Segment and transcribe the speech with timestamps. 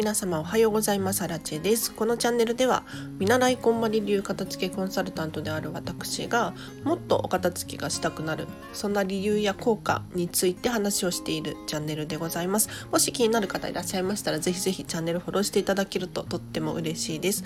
[0.00, 1.20] 皆様おはようございます。
[1.20, 1.92] アラチェです。
[1.92, 2.84] このチャンネルでは
[3.18, 6.54] 見習いこんまり流片付けコンサルタントである私が
[6.84, 12.70] もっとお片付けがしたくなるそんな理由や効果について話をしているチャンネルでございます。
[12.90, 17.44] もし気になる方いらっしゃいましたらぜひぜひチャンネルフォローしていただけるととっても嬉しいです。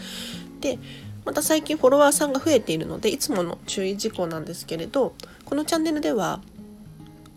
[0.61, 0.79] で
[1.25, 6.41] また最近フォロワーさんが増えているのでいつもの注意事項なんですけれどこのチャンネルでは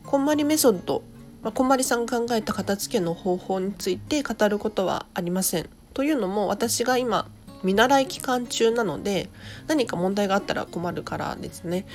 [0.06, 1.02] こんまりメソッド
[1.42, 5.70] まあ、こんまりさんが考えた片付けの方法について語ることはありません。
[5.94, 7.28] というのも私が今
[7.64, 9.30] 見習い期間中なので
[9.68, 11.86] 何か問題があったら困るからですね。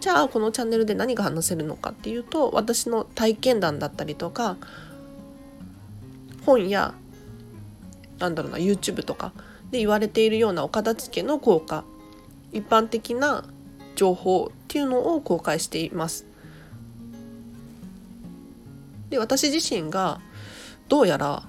[0.00, 4.58] じゃあこのチャンネルで何が話せるのかっていうと私の体験談だったりとか
[6.44, 6.94] 本や
[8.18, 9.32] なんだろうな YouTube とか
[9.70, 11.84] で言われているようなお片付けの効果
[12.52, 13.44] 一般的な
[13.96, 16.26] 情報っていうのを公開しています。
[19.14, 20.20] で私自身が
[20.88, 21.44] どうやら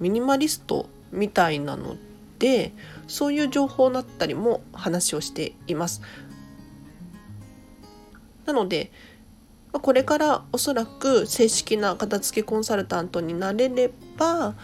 [0.00, 1.98] ミニマリストみたいなの
[2.38, 2.72] で
[3.08, 6.00] そういう情報だったりも話をしています。
[8.46, 8.90] なので
[9.70, 14.54] これからおそらく正式な片付けコンサルタントになれれば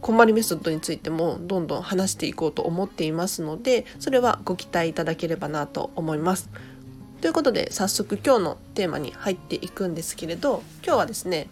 [0.00, 6.48] こんまりメソッドについてもどんどん話していこうと思っていますのでそれはご期待いただければなと思います。
[7.20, 11.50] ということで早速今日のテーマに入っていくんですけれど今日はですね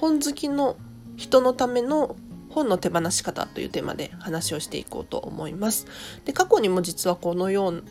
[0.00, 0.76] 本好きの
[1.16, 2.16] 人のための
[2.48, 5.86] 本の手放し方というテーマで話をしていこうと思います。
[6.24, 7.84] で過去にも実はこのよう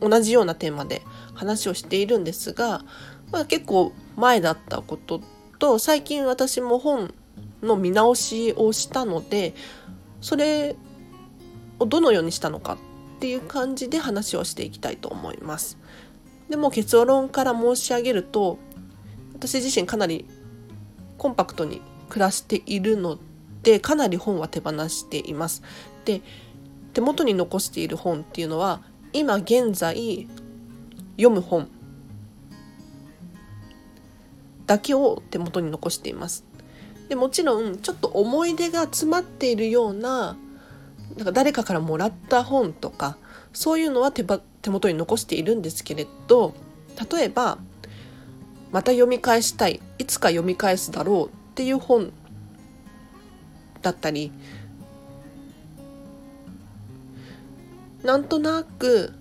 [0.00, 1.02] 同じようなテーマで
[1.34, 2.82] 話をしているんですが、
[3.30, 5.20] まあ、結構前だったこと
[5.58, 7.14] と最近私も本
[7.62, 9.54] の見直しをしたので
[10.20, 10.76] それ
[11.78, 15.78] をどのようにしたのかっていう感じで話をしていきたいと思います。
[16.48, 18.58] でも結論から申し上げると
[19.34, 20.26] 私自身かなり
[21.18, 23.18] コンパクトに暮らしているの
[23.62, 25.62] でかなり本は手放しています。
[26.04, 26.22] で
[26.94, 28.80] 手元に残している本っていうのは
[29.12, 30.26] 今現在
[31.16, 31.68] 読む本
[34.66, 36.44] だけを手元に残しています。
[37.08, 40.36] でもちろんちょっと思い出が詰まっているような
[41.16, 43.16] なんか誰かからもらった本とか
[43.52, 44.24] そういうのは手
[44.62, 46.54] 手元に残しているんですけれど
[47.10, 47.58] 例えば
[48.70, 52.12] また読み返したいいつか読み返すだろうっていう本
[53.82, 54.32] だったり
[58.02, 59.12] なんとなく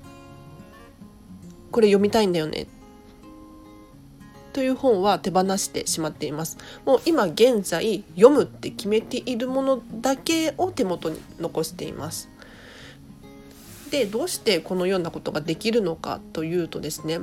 [1.71, 2.67] これ読みたいんだよね
[4.53, 6.57] という本は手放してしまっています。
[6.83, 12.27] もう今現在読むって決めているものだけを手元に残しています。
[13.91, 17.19] でどうしてこのようなことができるのかというとですね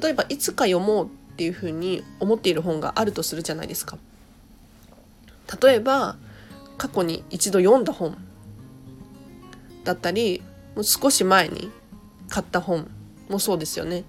[0.00, 3.98] 例えばいつか読もうっていうふうに思っている本があるとするじゃないですか。
[5.62, 6.16] 例えば
[6.78, 8.16] 過去に一度読んだ本
[9.84, 10.42] だったり
[10.74, 11.70] もう少し前に
[12.30, 12.90] 買った本
[13.28, 14.04] もそうですよね。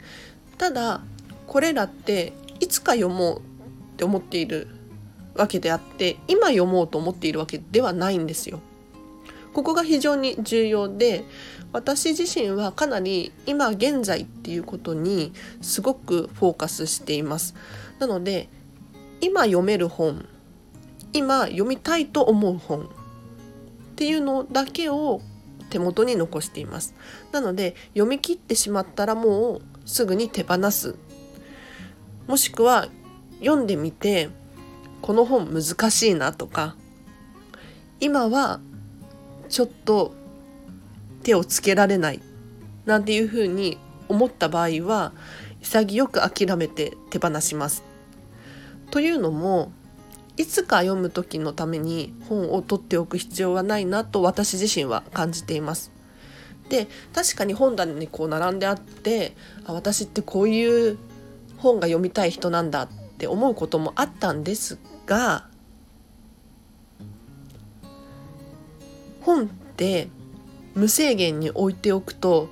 [0.58, 1.02] ただ
[1.48, 3.42] これらっていつか読もうっ
[3.98, 4.70] て思っている
[5.36, 8.62] わけであって今読もうと思っているわけではないんですよ。
[9.57, 11.23] ここが非常に重要で
[11.73, 17.56] 私自身はかなり今現在っていうことにすごくフォーカスしています。
[17.97, 18.50] なので
[19.19, 20.28] 今読める本
[21.12, 22.88] 今読みたいと思う本っ
[23.95, 25.22] ていうのだけを
[25.72, 26.94] 手元に残しています。
[27.31, 30.94] なので読み切ってしまったらもうすぐに手放す。
[32.28, 32.89] もしくは
[33.39, 34.29] 読んでみて
[35.01, 36.75] この本難しいなとか
[38.00, 38.59] 今は
[39.50, 40.13] ちょっと
[41.24, 42.22] 手をつけられない
[42.85, 43.78] なんていうふうに
[44.08, 45.13] 思った場合は
[45.62, 47.84] 潔く諦めて手放します。
[48.91, 49.72] というのも
[50.38, 55.91] いつか読む時のために本を取っておく必要はないなと私自身は感じています。
[56.69, 59.36] で確かに本棚にこう並んであって
[59.66, 60.98] あ私ってこういう
[61.57, 65.48] 本が読みたい人なんだって思うこともあったんですが
[69.27, 70.07] 本って
[70.74, 72.47] 無制限に置いておくと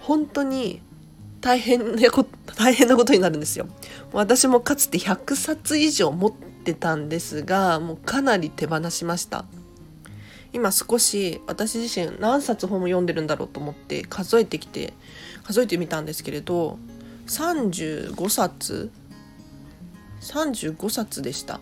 [0.00, 0.80] 本当に
[1.42, 3.66] 大変なこと 大変なことになるんですよ。
[4.12, 9.44] 私もかつて100冊以上持ってたんですがもうかなり手放しました。
[10.54, 14.94] 今少し私自身何冊本を読んでるんだろうと思って数えてきて
[15.42, 16.78] 数えてみたんですけれど
[17.26, 18.92] 35冊
[20.20, 21.58] 35冊でした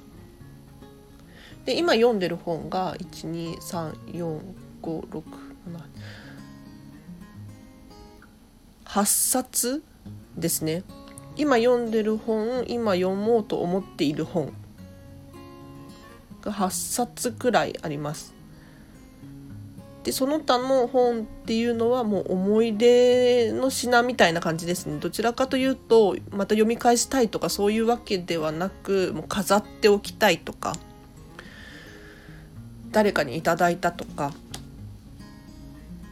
[1.64, 5.22] で今読んでる本が1234567
[8.84, 9.82] 8冊
[10.36, 10.82] ですね
[11.36, 14.52] 今読んでる本今読もうと思っている本
[16.42, 18.34] が8冊くらいあります。
[20.02, 30.74] でその他の本っていうのはもう思い出の品みたいな感じですねどちらかというとまた読み返したいとかそういうわけではなくもう飾っておきたいとか
[32.92, 34.32] 誰かにいただいたとか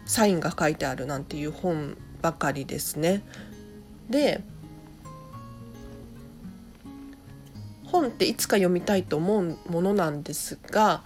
[0.06, 3.23] サインが書いてあるなんていう本ばかりですね。
[4.09, 4.43] で
[7.85, 11.03] 本っていつか読みたいと思うものなんですが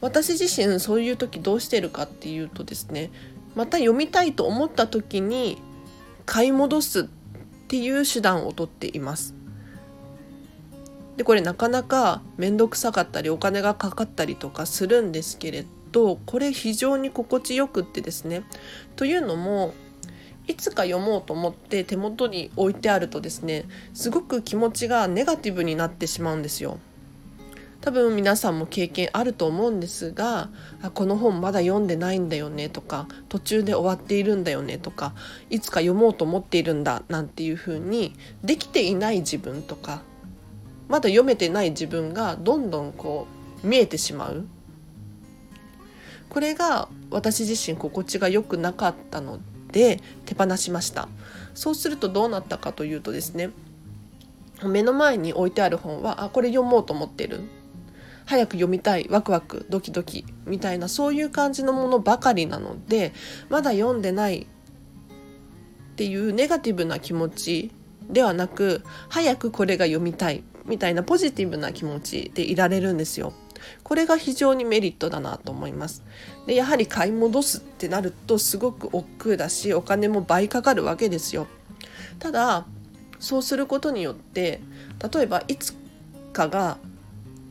[0.00, 3.10] 私自身そういう時どうしてるかっていうとですね
[3.54, 5.58] また読みたいと思った時に
[6.26, 7.04] 買い戻すっ
[7.68, 9.34] ていう手段をとっています。
[11.18, 18.44] でこれなかなか面倒くさかったりお金がかかったりとかするんですけれどこれ非常に心地よくってですね
[18.94, 19.74] というのも
[20.46, 26.78] いつか読もうと思って手元に置いてあるとですねすごく気持ちがネガティブになってしまうんですよ。
[27.80, 30.50] 多分皆さんも経験あると思うんですが
[30.82, 35.14] あこの本まだ読んでないんだよねとか途中で終わっているんだよねとか
[35.48, 40.02] いつか読もうと思っているんだなんていうふうにできていない自分とか
[40.88, 43.26] まだ読めてない自分がどんどんこ
[43.62, 44.46] う見えてしまう。
[46.28, 49.40] これが私自身心地が良くなかったの
[49.72, 51.08] で手放しました。
[51.54, 53.50] そうするとどうなったかというとですね
[54.64, 57.42] 目の前に置いてある本はあこれ読もうと思ってる。
[58.26, 63.14] 早く読みたいワクワクドキドキみたいなそういう感じのものばかりなので
[63.48, 64.46] まだ読んでないっ
[65.96, 67.70] ていうネガティブな気持ち
[68.10, 70.44] ではなく早くこれが読みたい。
[70.68, 73.32] みたいなポジティブな気持ちでいられるんですよ。
[73.82, 76.04] これが非常にメリットだなと思います
[76.46, 81.46] でやはり買い戻すってなるとすごく億劫だしお金も倍かかるわけですよ
[82.18, 82.66] ただ
[83.18, 84.60] そうすることによって
[85.12, 85.74] 例えばいつ
[86.32, 86.78] かが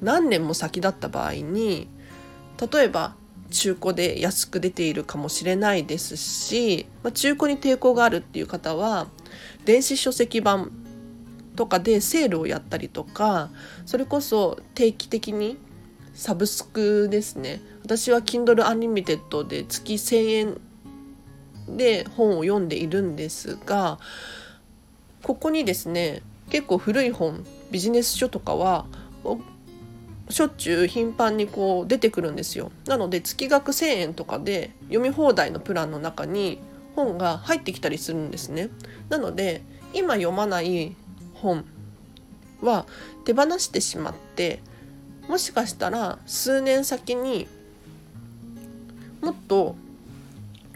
[0.01, 1.89] 何年も先だった場合に
[2.71, 3.15] 例えば
[3.49, 9.07] 中古で安く出ているかもしれないですし、まあ、中古に抵抗があるっていう方は
[9.65, 10.71] 電子書籍版
[11.57, 13.50] とかでセールをやったりとか
[13.86, 15.57] それこそ定期的に
[16.13, 17.62] サブスクですね。
[17.83, 20.62] 私は Kindle Unlimited で月1000円
[21.77, 24.00] で本を読んでいるんですが
[25.21, 28.86] ここにですね結構古い本ビジネス書とかは
[30.30, 32.71] しょっちゅう頻繁にこう出てくるんですよ。
[32.86, 36.59] なので月額1,000円とかで読み放題のプランの中に
[36.95, 38.69] 本が入ってきたりするんですね。
[39.09, 39.62] なので
[39.94, 40.95] 今読まない
[41.41, 41.65] 本
[42.61, 42.85] は
[43.25, 44.59] 手放してしまって
[45.27, 47.47] もしかしたら数年先に
[49.21, 49.75] もっと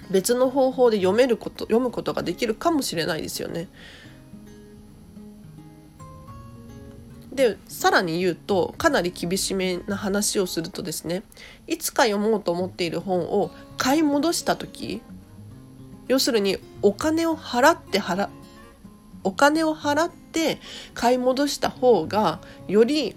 [0.10, 3.70] 別の方法で読めること読むことができるかもしれないですよね。
[7.32, 11.24] でさらに言うとかなり厳しめな話をするとですね
[11.66, 15.02] いつか読もうと思っている本を買い戻した時
[16.10, 18.28] 要するにお金を払って払
[19.24, 20.60] お金を払って
[20.94, 23.16] 買い戻した方がより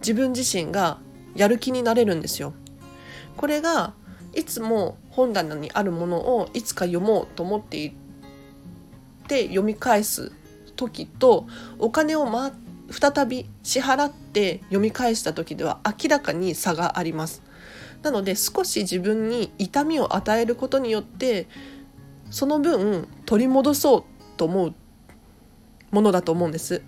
[0.00, 0.98] 自分自身が
[1.34, 2.54] やる気になれるんですよ。
[3.36, 3.94] これが
[4.34, 7.92] いつも本棚にあるものをいつか読もうと思ってい
[9.26, 10.32] て読み返す
[10.76, 11.46] 時と
[11.78, 12.52] お金を、ま、
[12.90, 17.42] 再び支払って読み返した時では明らかに差があります。
[18.02, 21.48] なので少し自分に痛みを与えることによって
[22.30, 24.04] その分取り戻そう
[24.36, 24.74] と思う
[25.90, 26.82] ものだと思うんです。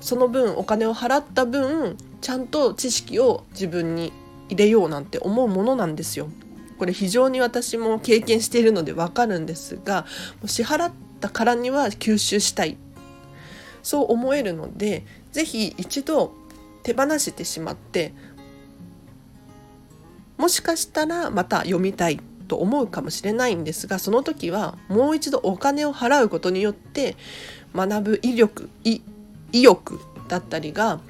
[0.00, 4.12] その分お金を払った分ちゃんと知識を自分に
[4.48, 6.28] 入れようなんて思うものなんですよ。
[6.80, 10.06] これ非常に私も経験しているのでわかるんですが
[10.46, 12.78] 支払ったからには吸収したい
[13.82, 16.32] そう思えるので是非一度
[16.82, 18.14] 手放してしまって
[20.38, 22.18] もしかしたらまた読みたい
[22.48, 27.14] と思うかもしれないんですがその時はもう一度お金を払うことによって
[27.74, 29.00] 学ぶ威力意
[29.52, 31.00] 欲だったりが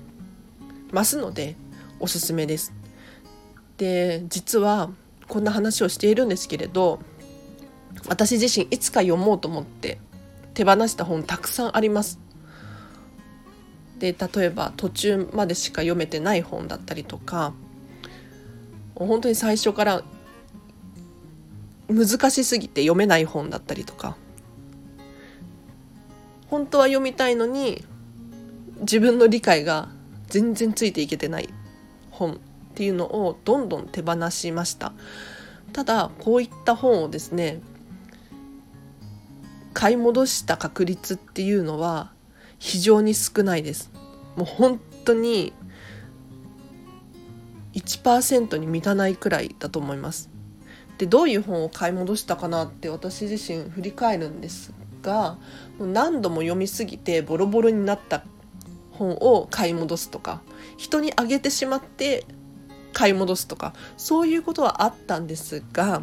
[0.93, 1.57] 増すので
[1.99, 2.73] おすすめです。
[3.77, 4.91] で実は
[5.29, 7.01] こんな話をしているんですけれど
[8.09, 9.99] 私自身いつか読もうと思って
[10.55, 12.19] 手放した本たくさんあります。
[13.99, 17.53] で例えば途中までしか読めてない本だったりとか
[18.95, 20.03] 本当に最初から
[21.89, 24.17] 難しすぎて読めない本だったりとか
[26.51, 27.85] 本当は読みたいのに
[28.81, 29.89] 自分の理解が
[30.27, 31.49] 全然ついていけてない
[32.11, 32.37] 本っ
[32.75, 34.93] ていうのをどんどん手放しました。
[35.73, 37.61] ただこういった本をですね
[39.73, 42.11] 買い戻した確率っていうのは
[42.59, 43.93] 非常に少ないです。
[44.35, 45.53] もう本当に
[47.75, 50.31] 1%に満たないくらいだと思います。
[50.99, 54.80] でどういう本を買い戻したかなって私自身振り返るんです。
[55.03, 55.39] が
[55.79, 58.23] 何度も読みすぎてボロボロになった
[58.93, 60.43] 本を買い戻すとか
[60.77, 62.27] 人にあげてしまって
[62.93, 66.03] 買い戻すとかそういうことはあったんですが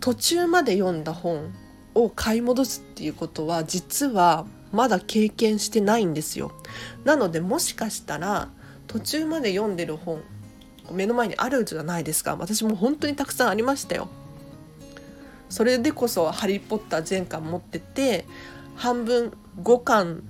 [0.00, 1.52] 途中まで読んだ本
[1.94, 6.52] を買い戻すっていうことは実はまだ経験してないんですよ。
[7.04, 8.50] なのでもしかしたら
[8.86, 10.22] 途中まで読んでる本
[10.92, 14.08] 目の前にあるじゃないですか私も本当にたくさんありましたよ。
[15.48, 18.26] それでこそ「ハリー・ポッター」全巻持ってて
[18.76, 20.22] 半分5巻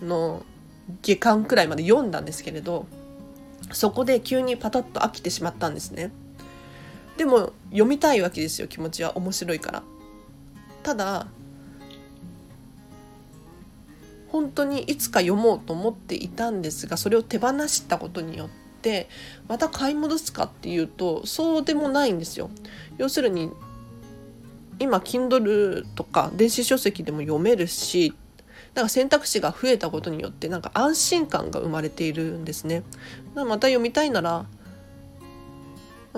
[0.00, 0.42] の
[1.02, 2.86] 下巻くらいまで読んだんですけれど
[3.72, 6.10] そこで急にパタッと飽きてしまったんですね。
[7.16, 9.82] でも読みたいわけですよ気持ちは面白いから。
[10.82, 11.26] ただ
[14.28, 18.48] 本当にいつか読もうと思っていたんですがそれを手放したことによっ
[18.80, 19.08] て
[19.48, 22.50] また買い戻すかっていうとそうでもないんですよ。
[22.96, 23.50] 要するに
[24.80, 28.14] 今 Kindle とか電子書籍でも読めるし
[28.74, 32.82] なんか選択肢が増えたことによってなんか安心感が生まれているんですね。
[33.34, 34.46] また読みたいなら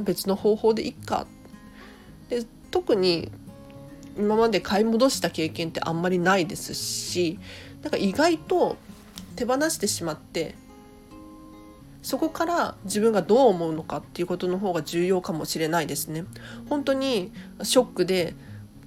[0.03, 1.27] 別の方法でいっか。
[2.29, 3.31] で特に
[4.17, 7.39] 今まで買い戻した経験ってあんまりないですし
[7.83, 8.77] なんか意外と
[9.37, 10.55] 手放してしまって
[12.03, 16.25] そこから自分がどう思うのかっていうことの方が重要かもしれないですね。
[16.69, 18.35] 本当にショックで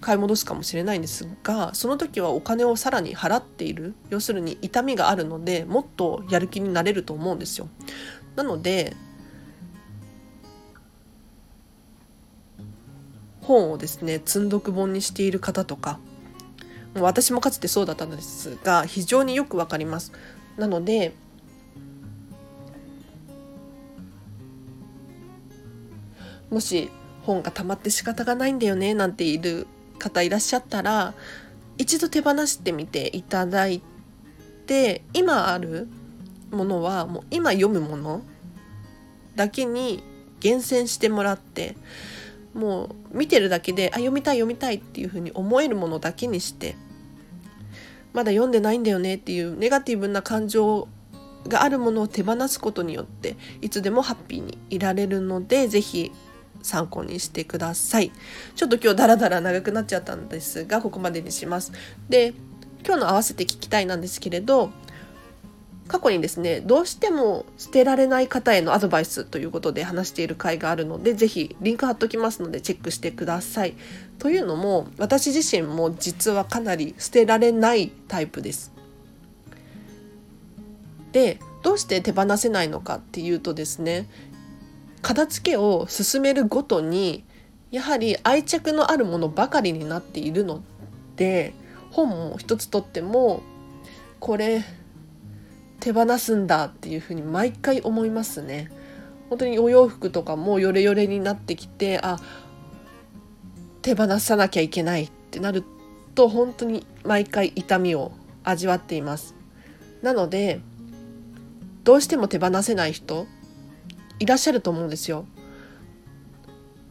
[0.06, 7.68] 買い戻すかもしれないんですがその時はお金をさらに払っている要するに痛みがあるのでもっとやる気になれると思うんですよ。
[8.36, 8.96] なので
[13.42, 15.98] 本をですね積んどく本にしている方とか
[16.94, 20.12] もう私もかつてそうだったのですが非常によくわかります。
[20.56, 21.16] なので
[26.52, 26.92] もし
[27.24, 29.66] 本が溜まって仕方がないんだよねなんている
[29.98, 31.14] 方いらっしゃったら
[31.78, 33.82] 一度手放してみていただい
[34.66, 35.88] て今ある
[36.52, 38.22] ものはもう今読むもの
[39.36, 40.04] だけに
[40.40, 41.76] 厳選してもらって
[42.54, 46.76] もう見てるだけであ読みたい読みたいっていうふうに思えるものだけにして
[48.14, 50.88] まだ読んでないんだよねっていうネガティブな感情
[51.48, 56.12] があるものを手放すことによっていつでもハッピーにいられるので是非
[56.66, 58.12] 参考にしてください。
[58.56, 61.72] ちょっと今日ダラダラ長くなっちゃったんですが、ここまでにします。
[62.10, 62.34] で、
[62.86, 64.72] 今日の合わせて聞きたいなんですけれど、
[65.88, 73.76] 過去にですね、どうしても捨てられない方へのアドバイスということで話している回があるので、ぜひリンク貼っときますのでチェックしてください。
[74.18, 78.72] というのも、私自身も実はかなり捨てられないタイプです。
[81.12, 84.10] で、どうして手放せないのかっていうとですね、
[85.06, 87.26] 片付けを進めるごとに
[87.70, 90.64] やはり愛着のあるものばかりになっているの
[91.16, 91.54] で
[91.92, 93.44] 本も一つとっても
[94.20, 94.64] これ
[95.80, 98.72] 手放すんだっていうふうに毎回思いますね。
[99.30, 102.18] 本当にお洋服とかもヨレヨレになってきてあ
[103.84, 105.64] 手放さなきゃいけないってなる
[106.16, 108.12] と本当に毎回痛みを
[108.44, 109.36] 味わっています。
[110.02, 110.62] なので
[111.84, 113.28] どうしても手放せない人
[114.20, 115.26] いらっしゃると思うんですよ。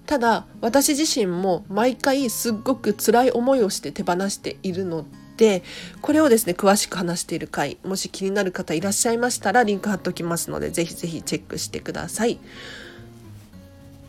[0.07, 5.63] ただ私自身も毎回すっごく辛い思いをして手放しているので
[6.03, 12.39] これをですね詳しく話している回もし気になる方いらっしゃいましたらリンク貼っておきますのでぜひぜひチェックしてください。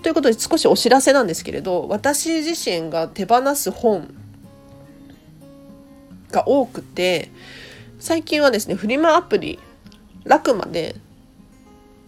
[0.04, 4.14] ということで少しお知らせなんですけれど私自身が手放す本
[6.30, 7.32] が多くて
[8.00, 9.58] 最近はですねフリマアプリ
[10.26, 10.96] ラクマで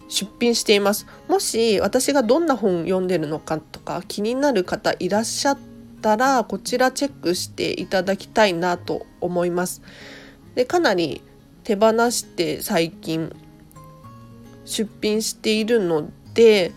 [0.08, 1.06] 出品しています。
[1.28, 5.58] もし私がどんな本読んでるのかとか気になる方いらっしゃっ
[6.00, 9.82] たらこちらチェックしていただきたいなと思います。
[10.54, 11.22] でかなり
[11.62, 13.34] 手放して最近
[14.64, 16.72] 出品しているので、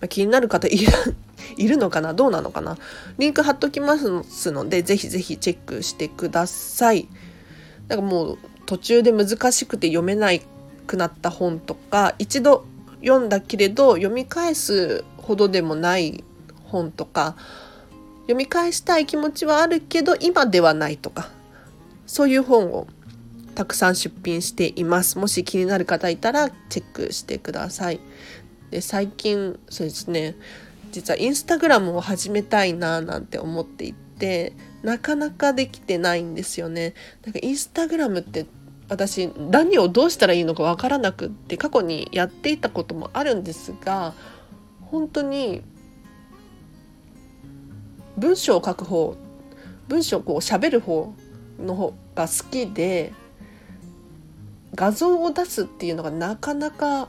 [0.00, 0.92] まあ、気になる方いる
[1.56, 2.12] いるのかな？
[2.14, 2.76] どうなのかな？
[3.18, 7.08] リンク貼っときますのでぜひぜひチェックしてください。
[7.88, 10.28] なんかもう途中で難しくて読めな
[10.86, 12.66] くなった本とか一度
[13.00, 16.22] 読んだけれど読み返すほどでもない
[16.64, 17.34] 本とか
[18.22, 21.30] 読み返したい気持ちはあるけど今ではないとか
[22.06, 22.86] そういう本を
[23.54, 25.18] たくさん出品しています。
[25.18, 28.00] もし気になる方いたらチェックしてください。
[28.70, 30.36] で最近そうですね
[30.92, 36.94] 実はインスタグラムを始めたいななんて思っていてなかなかできてないんですよね。
[37.24, 38.46] なんかインスタグラムって
[38.88, 44.14] 私何をどうしたらいいのかわからなくって過去にやっていたこともあるんですが
[44.90, 45.62] 本当に
[48.16, 49.16] 文章を書く方
[49.88, 51.12] 文章をこう喋る方
[51.58, 53.12] の方が好きで
[54.74, 57.08] 画像を出すっていうのがなかなか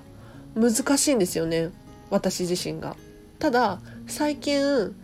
[0.56, 1.70] 難しいんですよね
[2.10, 2.96] 私自身が。
[3.38, 4.96] ただ最近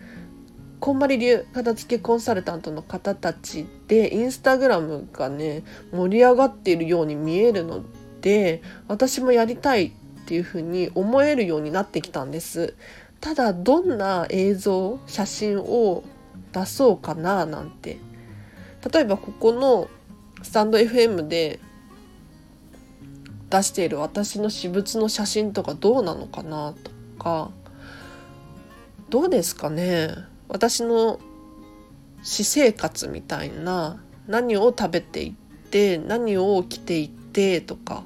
[0.86, 7.84] こんまり流片付けコンサルタントの方たちでインスタグラムがね盛り上がっているように見えるの
[8.22, 9.92] で私もやりたいっ
[10.28, 12.76] ていうふうに思えるようになってきたんです。
[13.20, 16.04] ただどんな映像写真を
[16.52, 17.98] 出そうかななんて。
[18.94, 19.88] 例えばここの
[20.44, 21.60] スタンド FM で
[23.50, 27.50] 出している私の私物の写真とかどうなのかなとか。
[29.10, 30.35] どうですかね。
[30.48, 31.20] 私の
[32.24, 35.34] 私生活みたいな何を食べていっ
[35.70, 38.04] て何を着ていってとか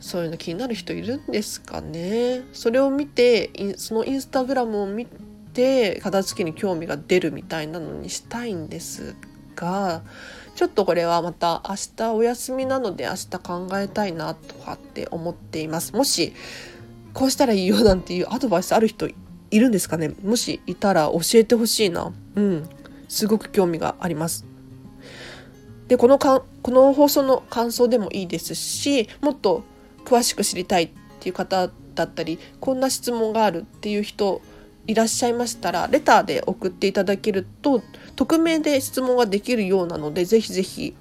[0.00, 2.42] そういうの気になる人いるんですかね。
[2.52, 5.06] それを見てそのインスタグラムを見
[5.54, 9.14] て片付けに興味が出るみたいなのにしたいんです
[9.54, 10.02] が
[10.54, 15.94] ちょっとこれはまた明日お休みなので明日考えたいなとかって思っています。
[15.94, 16.34] もし
[17.14, 19.08] こうしたらいいよなんていうアドバイスある人
[19.52, 20.12] いるんですかね？
[20.24, 22.12] もしいたら教えてほしいな。
[22.34, 22.68] うん。
[23.08, 24.46] すごく興味があります。
[25.88, 29.62] でこのかこの放送の感想でもいいですしもっと
[30.06, 30.90] 詳しく知りたいっ
[31.20, 34.40] ていう方だったりこんな質問があるっていう人
[34.86, 37.82] いらっしゃいましたらレターで送っていただけると
[38.16, 40.96] 匿名で質問ができるようなのでぜひぜひ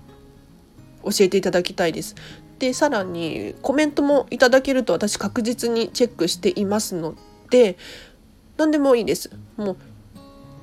[1.03, 2.15] 教えていただきたいです。
[2.59, 7.15] でさらにコメントもいただけると私確実にチェックしていますの
[7.49, 7.77] で
[8.61, 9.31] 何でもいいです。
[9.57, 9.77] もう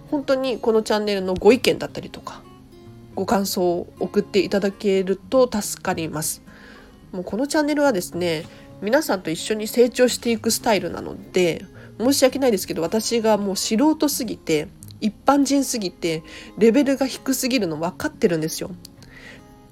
[0.09, 2.43] 本当にこのチャンネルのご意見だったりとか
[3.17, 6.41] ご感想を送っていただけると助かります。
[7.11, 8.45] もうこのチャンネルはですね
[8.83, 11.65] 皆さんと一緒に成長していくスタイルなので
[11.99, 14.69] 申し訳ないですけど私がもう素人すぎて
[15.01, 16.23] 一般人すぎて
[16.57, 18.71] レベルが低すぎるの分かってるんですよ。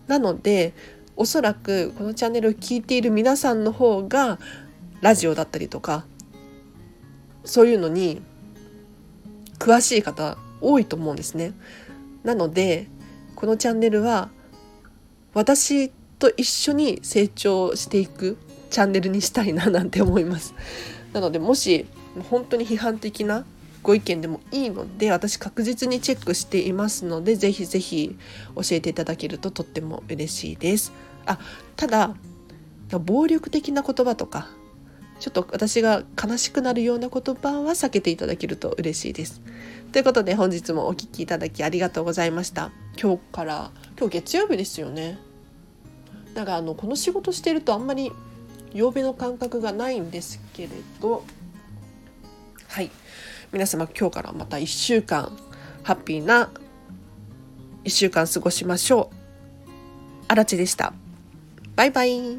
[0.09, 0.75] なので
[1.15, 4.41] おそらくこのチャンネルを聞いている皆さんの方が
[5.01, 6.07] ラジオだったりとか
[7.47, 8.21] そういうのに
[9.59, 11.53] 詳しい方多いと思うんですね。
[12.25, 12.89] なので
[13.35, 14.31] このチャンネルは
[15.33, 18.37] 私と一緒に成長していく
[18.71, 20.55] チャンネルにしたいななんて思います。
[21.13, 21.87] なのでもし
[22.31, 23.45] 本当に批判的な
[23.83, 28.17] ご意見でもいいので私確実にチェックしていますのでぜひぜひ
[28.57, 30.93] 教えていただけるととっても嬉しいです。
[31.27, 31.39] あ
[31.77, 32.15] ただ
[33.05, 34.49] 暴力的な言葉とか
[35.19, 39.41] ちょっと私が悲しくなるような言葉は避けていただけると嬉しいです。
[39.93, 42.71] ということで本日もお聴きいただきありがとうございました。
[43.01, 45.19] 今日から今日月曜日ですよね。
[46.35, 48.13] だからあのこの仕事してるとあんまり
[48.75, 50.69] 曜日の感覚がないんですけれ
[51.01, 51.25] ど
[52.69, 52.91] はい
[53.53, 55.33] 皆様今日からまた1週間
[55.83, 56.51] ハッピーな
[57.85, 59.17] 1週間過ごしましょう。
[60.29, 60.93] あらちでした。
[61.77, 62.37] バイバイ。